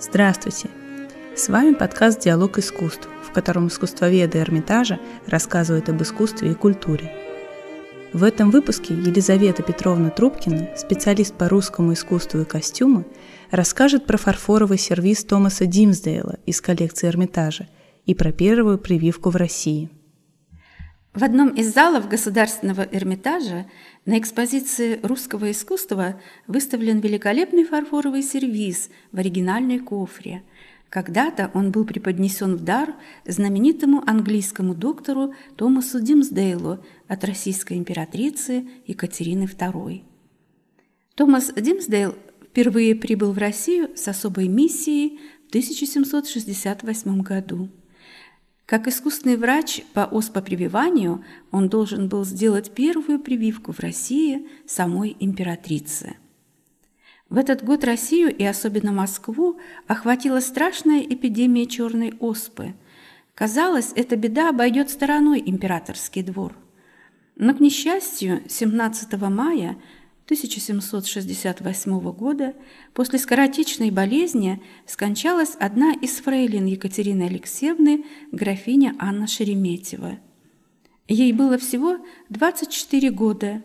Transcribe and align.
Здравствуйте! 0.00 0.70
С 1.34 1.48
вами 1.48 1.74
подкаст 1.74 2.20
«Диалог 2.20 2.58
искусств», 2.58 3.08
в 3.24 3.32
котором 3.32 3.66
искусствоведы 3.66 4.38
Эрмитажа 4.38 5.00
рассказывают 5.26 5.88
об 5.88 6.00
искусстве 6.00 6.52
и 6.52 6.54
культуре. 6.54 7.12
В 8.12 8.22
этом 8.22 8.52
выпуске 8.52 8.94
Елизавета 8.94 9.64
Петровна 9.64 10.10
Трубкина, 10.10 10.68
специалист 10.76 11.34
по 11.34 11.48
русскому 11.48 11.94
искусству 11.94 12.42
и 12.42 12.44
костюму, 12.44 13.06
расскажет 13.50 14.06
про 14.06 14.18
фарфоровый 14.18 14.78
сервиз 14.78 15.24
Томаса 15.24 15.66
Димсдейла 15.66 16.36
из 16.46 16.60
коллекции 16.60 17.08
Эрмитажа 17.08 17.66
и 18.06 18.14
про 18.14 18.30
первую 18.30 18.78
прививку 18.78 19.30
в 19.30 19.36
России– 19.36 19.90
в 21.14 21.24
одном 21.24 21.48
из 21.48 21.72
залов 21.72 22.08
Государственного 22.08 22.82
Эрмитажа 22.82 23.66
на 24.04 24.18
экспозиции 24.18 25.00
русского 25.02 25.50
искусства 25.50 26.20
выставлен 26.46 27.00
великолепный 27.00 27.64
фарфоровый 27.64 28.22
сервиз 28.22 28.90
в 29.10 29.18
оригинальной 29.18 29.78
кофре. 29.78 30.42
Когда-то 30.90 31.50
он 31.54 31.70
был 31.70 31.84
преподнесен 31.84 32.56
в 32.56 32.64
дар 32.64 32.94
знаменитому 33.26 34.02
английскому 34.06 34.74
доктору 34.74 35.34
Томасу 35.56 36.00
Димсдейлу 36.00 36.84
от 37.08 37.24
российской 37.24 37.74
императрицы 37.74 38.68
Екатерины 38.86 39.44
II. 39.44 40.02
Томас 41.14 41.52
Димсдейл 41.54 42.14
впервые 42.42 42.94
прибыл 42.94 43.32
в 43.32 43.38
Россию 43.38 43.90
с 43.96 44.08
особой 44.08 44.48
миссией 44.48 45.20
в 45.46 45.48
1768 45.48 47.20
году. 47.20 47.68
Как 48.68 48.86
искусственный 48.86 49.38
врач 49.38 49.80
по 49.94 50.04
оспопрививанию 50.04 51.24
он 51.50 51.70
должен 51.70 52.06
был 52.06 52.26
сделать 52.26 52.72
первую 52.72 53.18
прививку 53.18 53.72
в 53.72 53.80
России 53.80 54.46
самой 54.66 55.16
императрице. 55.20 56.18
В 57.30 57.38
этот 57.38 57.64
год 57.64 57.82
Россию 57.82 58.28
и 58.36 58.44
особенно 58.44 58.92
Москву 58.92 59.58
охватила 59.86 60.40
страшная 60.40 61.00
эпидемия 61.00 61.64
черной 61.64 62.12
оспы. 62.20 62.74
Казалось, 63.34 63.92
эта 63.96 64.16
беда 64.16 64.50
обойдет 64.50 64.90
стороной 64.90 65.42
императорский 65.46 66.22
двор. 66.22 66.54
Но, 67.36 67.54
к 67.54 67.60
несчастью, 67.60 68.42
17 68.50 69.10
мая 69.30 69.78
1768 70.28 72.12
года 72.12 72.54
после 72.92 73.18
скоротечной 73.18 73.90
болезни 73.90 74.62
скончалась 74.84 75.56
одна 75.58 75.94
из 75.94 76.16
фрейлин 76.18 76.66
Екатерины 76.66 77.22
Алексеевны, 77.22 78.04
графиня 78.30 78.94
Анна 78.98 79.26
Шереметьева. 79.26 80.18
Ей 81.08 81.32
было 81.32 81.56
всего 81.56 81.96
24 82.28 83.10
года, 83.10 83.62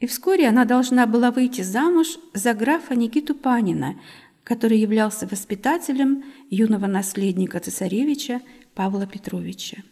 и 0.00 0.08
вскоре 0.08 0.48
она 0.48 0.64
должна 0.64 1.06
была 1.06 1.30
выйти 1.30 1.60
замуж 1.60 2.18
за 2.34 2.52
графа 2.52 2.96
Никиту 2.96 3.36
Панина, 3.36 3.94
который 4.42 4.78
являлся 4.78 5.28
воспитателем 5.28 6.24
юного 6.50 6.88
наследника 6.88 7.60
цесаревича 7.60 8.40
Павла 8.74 9.06
Петровича. 9.06 9.84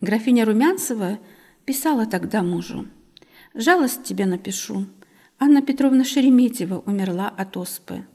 Графиня 0.00 0.44
Румянцева 0.44 1.20
писала 1.64 2.04
тогда 2.06 2.42
мужу– 2.42 2.88
Жалость 3.54 4.04
тебе 4.04 4.26
напишу. 4.26 4.86
Анна 5.38 5.60
Петровна 5.60 6.04
Шереметьева 6.04 6.78
умерла 6.86 7.28
от 7.28 7.56
оспы. 7.56 8.06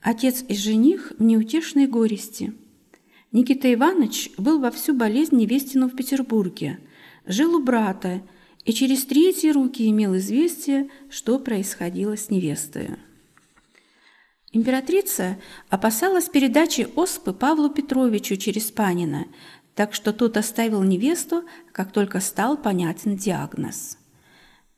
Отец 0.00 0.44
и 0.46 0.54
жених 0.54 1.12
в 1.18 1.22
неутешной 1.22 1.86
горести. 1.86 2.52
Никита 3.32 3.72
Иванович 3.72 4.30
был 4.36 4.60
во 4.60 4.70
всю 4.70 4.94
болезнь 4.94 5.36
невестину 5.36 5.88
в 5.88 5.96
Петербурге, 5.96 6.78
жил 7.26 7.56
у 7.56 7.62
брата 7.62 8.22
и 8.64 8.72
через 8.72 9.06
третьи 9.06 9.50
руки 9.50 9.88
имел 9.88 10.16
известие, 10.18 10.90
что 11.08 11.38
происходило 11.38 12.16
с 12.16 12.28
невестой. 12.30 12.90
Императрица 14.52 15.38
опасалась 15.68 16.28
передачи 16.28 16.86
оспы 16.94 17.32
Павлу 17.32 17.70
Петровичу 17.70 18.36
через 18.36 18.70
Панина, 18.70 19.26
так 19.74 19.94
что 19.94 20.12
тот 20.12 20.36
оставил 20.36 20.82
невесту, 20.82 21.44
как 21.72 21.90
только 21.92 22.20
стал 22.20 22.56
понятен 22.56 23.16
диагноз. 23.16 23.98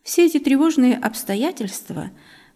Все 0.07 0.27
эти 0.27 0.39
тревожные 0.39 0.97
обстоятельства 0.97 2.13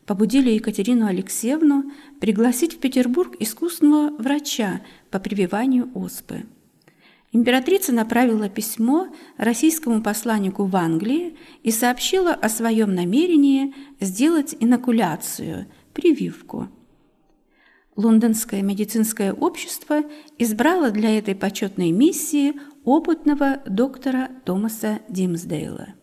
побудили 0.07 0.51
Екатерину 0.51 1.07
Алексеевну 1.07 1.91
пригласить 2.21 2.75
в 2.75 2.79
Петербург 2.79 3.35
искусного 3.41 4.11
врача 4.23 4.83
по 5.11 5.19
прививанию 5.19 5.91
оспы. 5.97 6.45
Императрица 7.33 7.93
направила 7.93 8.49
письмо 8.49 9.09
российскому 9.37 10.01
посланнику 10.01 10.67
в 10.67 10.77
Англии 10.77 11.37
и 11.65 11.73
сообщила 11.73 12.35
о 12.35 12.49
своем 12.49 12.95
намерении 12.95 13.75
сделать 13.99 14.55
инокуляцию, 14.61 15.67
прививку. 15.93 16.69
Лондонское 17.97 18.63
медицинское 18.63 19.33
общество 19.33 20.05
избрало 20.39 20.93
для 20.93 21.19
этой 21.19 21.35
почетной 21.35 21.91
миссии 21.91 22.55
опытного 22.85 23.61
доктора 23.67 24.31
Томаса 24.45 25.01
Димсдейла. 25.09 25.95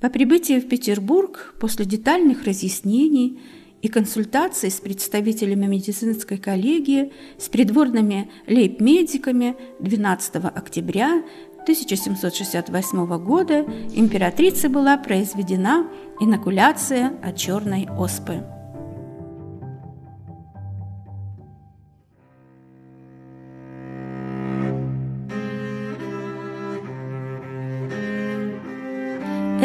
По 0.00 0.10
прибытии 0.10 0.60
в 0.60 0.68
Петербург 0.68 1.56
после 1.58 1.84
детальных 1.84 2.44
разъяснений 2.44 3.40
и 3.82 3.88
консультаций 3.88 4.70
с 4.70 4.80
представителями 4.80 5.66
медицинской 5.66 6.38
коллегии, 6.38 7.12
с 7.36 7.48
придворными 7.48 8.30
лейб-медиками 8.46 9.56
12 9.80 10.36
октября 10.36 11.24
1768 11.62 13.18
года 13.18 13.66
императрице 13.92 14.68
была 14.68 14.96
произведена 14.98 15.88
инокуляция 16.20 17.18
от 17.20 17.36
черной 17.36 17.88
оспы. 17.90 18.44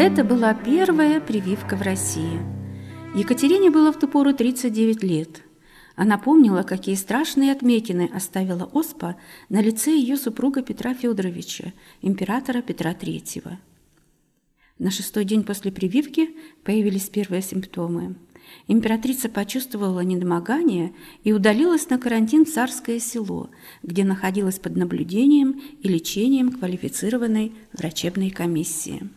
Это 0.06 0.22
была 0.22 0.52
первая 0.52 1.18
прививка 1.18 1.76
в 1.76 1.80
России. 1.80 2.38
Екатерине 3.14 3.70
было 3.70 3.90
в 3.90 3.98
ту 3.98 4.06
пору 4.06 4.34
39 4.34 5.02
лет. 5.02 5.40
Она 5.96 6.18
помнила, 6.18 6.62
какие 6.62 6.94
страшные 6.94 7.52
отметины 7.52 8.10
оставила 8.14 8.64
оспа 8.74 9.16
на 9.48 9.62
лице 9.62 9.92
ее 9.92 10.18
супруга 10.18 10.60
Петра 10.60 10.92
Федоровича, 10.92 11.72
императора 12.02 12.60
Петра 12.60 12.92
III. 12.92 13.56
На 14.78 14.90
шестой 14.90 15.24
день 15.24 15.42
после 15.42 15.72
прививки 15.72 16.36
появились 16.64 17.08
первые 17.08 17.40
симптомы. 17.40 18.16
Императрица 18.68 19.30
почувствовала 19.30 20.00
недомогание 20.00 20.92
и 21.22 21.32
удалилась 21.32 21.88
на 21.88 21.98
карантин 21.98 22.44
в 22.44 22.50
Царское 22.52 23.00
село, 23.00 23.48
где 23.82 24.04
находилась 24.04 24.58
под 24.58 24.76
наблюдением 24.76 25.62
и 25.80 25.88
лечением 25.88 26.52
квалифицированной 26.52 27.54
врачебной 27.72 28.28
комиссии. 28.28 29.08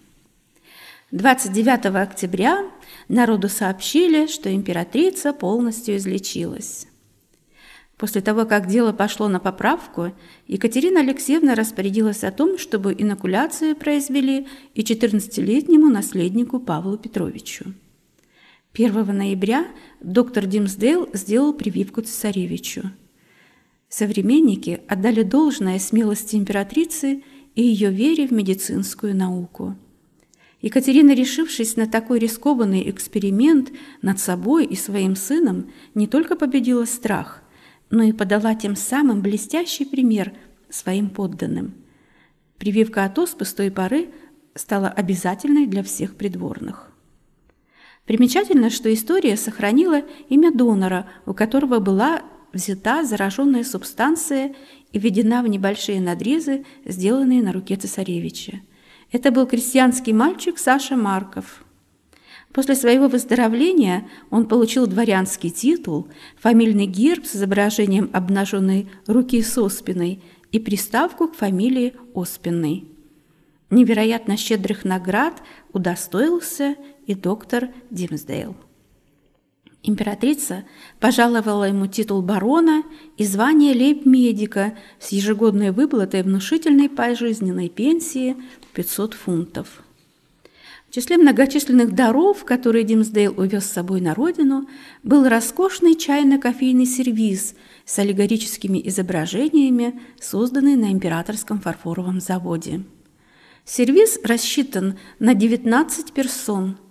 29 1.12 1.85
октября 1.85 2.69
народу 3.07 3.47
сообщили, 3.47 4.28
что 4.28 4.53
императрица 4.53 5.31
полностью 5.31 5.95
излечилась. 5.95 6.85
После 7.95 8.19
того, 8.19 8.45
как 8.45 8.68
дело 8.68 8.91
пошло 8.91 9.29
на 9.29 9.40
поправку, 9.40 10.12
Екатерина 10.47 11.00
Алексеевна 11.00 11.56
распорядилась 11.56 12.25
о 12.25 12.31
том, 12.31 12.57
чтобы 12.57 12.94
инокуляцию 12.94 13.78
произвели 13.78 14.47
и 14.73 14.81
14-летнему 14.81 15.88
наследнику 15.90 16.59
Павлу 16.59 16.97
Петровичу. 16.97 17.74
1 18.74 19.18
ноября 19.18 19.66
доктор 20.01 20.45
Димсдейл 20.45 21.07
сделал 21.13 21.53
прививку 21.53 22.01
цесаревичу. 22.01 22.91
Современники 23.88 24.81
отдали 24.89 25.24
должное 25.24 25.79
смелости 25.79 26.35
императрицы 26.35 27.24
и 27.56 27.63
ее 27.63 27.91
вере 27.91 28.28
в 28.28 28.31
медицинскую 28.31 29.16
науку– 29.16 29.78
Екатерина, 30.62 31.12
решившись 31.12 31.75
на 31.75 31.88
такой 31.88 32.19
рискованный 32.19 32.89
эксперимент 32.89 33.71
над 34.01 34.19
собой 34.19 34.65
и 34.65 34.75
своим 34.75 35.15
сыном, 35.15 35.71
не 35.94 36.07
только 36.07 36.36
победила 36.36 36.86
страх, 36.86 37.44
но 37.89 38.04
и 38.04 38.12
подала 38.12 38.56
тем 38.56 38.75
самым 38.75 39.21
блестящий 39.21 39.86
пример 39.86 40.33
своим 40.69 41.09
подданным. 41.09 41.75
Прививка 42.57 43.06
от 43.06 43.19
оспы 43.19 43.45
с 43.45 43.54
той 43.54 43.69
поры 43.69 44.09
стала 44.56 44.89
обязательной 44.89 45.68
для 45.68 45.83
всех 45.83 46.15
придворных. 46.15 46.92
Примечательно, 48.06 48.69
что 48.69 48.92
история 48.92 49.38
сохранила 49.38 50.01
имя 50.30 50.51
донора, 50.51 51.07
у 51.25 51.33
которого 51.33 51.80
была 51.80 52.24
взята 52.51 53.03
зараженная 53.03 53.63
субстанция 53.63 54.56
и 54.92 54.98
введена 54.98 55.44
в 55.44 55.48
небольшие 55.48 56.01
надрезы, 56.01 56.65
сделанные 56.86 57.44
на 57.44 57.51
руке 57.51 57.75
цесаревича. 57.75 58.62
Это 59.12 59.31
был 59.31 59.45
крестьянский 59.45 60.13
мальчик 60.13 60.57
Саша 60.57 60.95
Марков. 60.95 61.63
После 62.51 62.75
своего 62.75 63.07
выздоровления 63.07 64.07
он 64.30 64.48
получил 64.48 64.88
дворянский 64.88 65.50
титул, 65.50 66.07
фамильный 66.38 66.86
герб 66.86 67.25
с 67.25 67.36
изображением 67.36 68.09
обнаженной 68.13 68.89
руки 69.06 69.42
с 69.42 69.57
оспиной 69.57 70.21
и 70.51 70.59
приставку 70.59 71.27
к 71.27 71.36
фамилии 71.36 71.94
Оспиной. 72.15 72.86
Невероятно 73.69 74.38
щедрых 74.38 74.86
наград 74.86 75.42
удостоился 75.74 76.75
и 77.06 77.13
доктор 77.15 77.69
Димсдейл. 77.92 78.56
Императрица 79.83 80.65
пожаловала 81.00 81.65
ему 81.65 81.88
титул 81.88 82.21
барона 82.21 82.83
и 83.15 83.25
звание 83.25 83.74
лейб-медика 83.74 84.75
с 85.00 85.09
ежегодной 85.09 85.71
выплатой 85.71 86.24
внушительной 86.24 86.89
пожизненной 86.89 87.69
пенсии 87.69 88.35
в 88.62 88.75
500 88.75 89.13
фунтов. 89.13 89.83
В 90.89 90.94
числе 90.94 91.18
многочисленных 91.18 91.94
даров, 91.94 92.44
которые 92.45 92.83
Димсдейл 92.85 93.33
увез 93.38 93.65
с 93.65 93.71
собой 93.71 94.01
на 94.01 94.13
родину, 94.15 94.68
был 95.03 95.27
роскошный 95.27 95.95
чайно-кофейный 95.95 96.85
сервиз 96.85 97.56
с 97.85 98.00
аллегорическими 98.00 98.81
изображениями, 98.88 100.00
созданный 100.19 100.75
на 100.75 100.91
императорском 100.91 101.59
фарфоровом 101.59 102.19
заводе. 102.19 102.83
Сервиз 103.65 104.19
рассчитан 104.24 104.97
на 105.19 105.33
19 105.33 106.13
персон– 106.13 106.77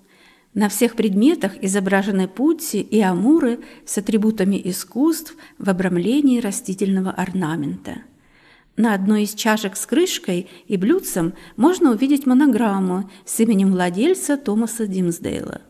на 0.57 0.71
всех 0.71 0.97
предметах 0.97 1.53
изображены 1.61 2.29
пути 2.29 2.81
и 2.81 3.01
амуры 3.01 3.61
с 3.85 3.99
атрибутами 3.99 4.61
искусств 4.65 5.37
в 5.59 5.69
обрамлении 5.69 6.41
растительного 6.41 7.11
орнамента. 7.11 7.99
На 8.77 8.95
одной 8.95 9.25
из 9.25 9.35
чашек 9.35 9.77
с 9.77 9.85
крышкой 9.85 10.49
и 10.67 10.79
блюдцем 10.79 11.35
можно 11.57 11.91
увидеть 11.91 12.25
монограмму 12.25 13.11
с 13.27 13.39
именем 13.39 13.71
владельца 13.71 14.39
Томаса 14.39 14.87
Димсдейла. 14.87 15.61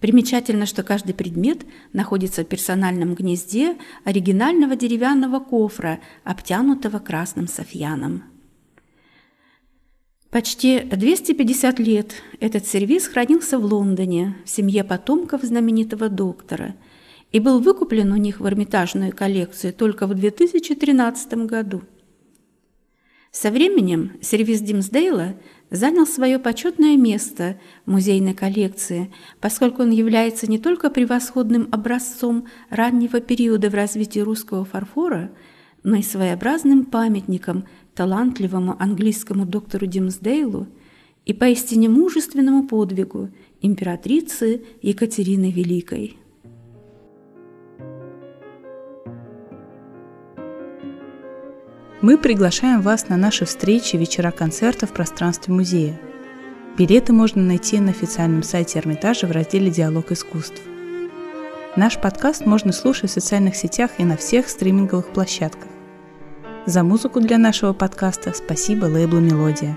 Примечательно, 0.00 0.66
что 0.66 0.82
каждый 0.82 1.14
предмет 1.14 1.64
находится 1.94 2.42
в 2.42 2.46
персональном 2.46 3.14
гнезде 3.14 3.78
оригинального 4.04 4.76
деревянного 4.76 5.40
кофра, 5.40 6.00
обтянутого 6.24 6.98
красным 6.98 7.48
софьяном. 7.48 8.33
Почти 10.34 10.80
250 10.80 11.78
лет 11.78 12.14
этот 12.40 12.66
сервис 12.66 13.06
хранился 13.06 13.56
в 13.56 13.64
Лондоне 13.64 14.34
в 14.44 14.50
семье 14.50 14.82
потомков 14.82 15.44
знаменитого 15.44 16.08
доктора 16.08 16.74
и 17.30 17.38
был 17.38 17.60
выкуплен 17.60 18.10
у 18.10 18.16
них 18.16 18.40
в 18.40 18.48
Эрмитажную 18.48 19.14
коллекцию 19.14 19.72
только 19.72 20.08
в 20.08 20.14
2013 20.14 21.34
году. 21.46 21.82
Со 23.30 23.52
временем 23.52 24.14
сервис 24.22 24.60
Димсдейла 24.60 25.36
занял 25.70 26.04
свое 26.04 26.40
почетное 26.40 26.96
место 26.96 27.60
в 27.86 27.92
музейной 27.92 28.34
коллекции, 28.34 29.12
поскольку 29.40 29.82
он 29.82 29.92
является 29.92 30.50
не 30.50 30.58
только 30.58 30.90
превосходным 30.90 31.68
образцом 31.70 32.48
раннего 32.70 33.20
периода 33.20 33.70
в 33.70 33.74
развитии 33.74 34.18
русского 34.18 34.64
фарфора, 34.64 35.30
но 35.84 35.96
и 35.96 36.02
своеобразным 36.02 36.86
памятником 36.86 37.66
талантливому 37.94 38.74
английскому 38.80 39.46
доктору 39.46 39.86
Димсдейлу 39.86 40.66
и 41.26 41.32
поистине 41.32 41.88
мужественному 41.88 42.66
подвигу 42.66 43.28
императрицы 43.60 44.64
Екатерины 44.82 45.50
Великой. 45.52 46.16
Мы 52.00 52.18
приглашаем 52.18 52.82
вас 52.82 53.08
на 53.08 53.16
наши 53.16 53.46
встречи, 53.46 53.96
вечера 53.96 54.30
концерта 54.30 54.86
в 54.86 54.92
пространстве 54.92 55.54
музея. 55.54 55.98
Билеты 56.76 57.12
можно 57.12 57.42
найти 57.42 57.80
на 57.80 57.90
официальном 57.90 58.42
сайте 58.42 58.78
Эрмитажа 58.78 59.26
в 59.26 59.30
разделе 59.30 59.70
«Диалог 59.70 60.12
искусств». 60.12 60.60
Наш 61.76 61.98
подкаст 61.98 62.44
можно 62.44 62.72
слушать 62.72 63.10
в 63.10 63.14
социальных 63.14 63.56
сетях 63.56 63.92
и 63.98 64.04
на 64.04 64.16
всех 64.16 64.48
стриминговых 64.48 65.08
площадках. 65.08 65.73
За 66.66 66.82
музыку 66.82 67.20
для 67.20 67.36
нашего 67.36 67.74
подкаста 67.74 68.32
спасибо 68.34 68.86
лейблу 68.86 69.20
«Мелодия». 69.20 69.76